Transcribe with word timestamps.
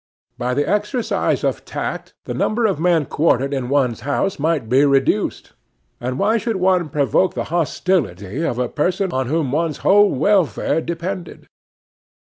By 0.35 0.55
the 0.55 0.67
exercise 0.67 1.43
of 1.43 1.63
tact 1.63 2.15
the 2.25 2.33
number 2.33 2.65
of 2.65 2.79
men 2.79 3.05
quartered 3.05 3.53
in 3.53 3.69
one's 3.69 3.99
house 3.99 4.39
might 4.39 4.67
be 4.67 4.83
reduced; 4.83 5.53
and 5.99 6.17
why 6.17 6.37
should 6.37 6.55
one 6.55 6.89
provoke 6.89 7.35
the 7.35 7.43
hostility 7.53 8.41
of 8.41 8.57
a 8.57 8.67
person 8.67 9.11
on 9.13 9.27
whom 9.27 9.51
one's 9.51 9.77
whole 9.85 10.09
welfare 10.09 10.81
depended? 10.81 11.45